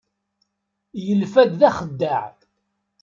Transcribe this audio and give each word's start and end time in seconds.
Yelfa-d 1.05 1.51
d 1.59 1.61
axeddaɛ. 1.69 2.23